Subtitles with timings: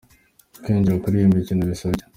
[0.63, 2.05] Kwinjira kuri uyu mukino bisaba iki?.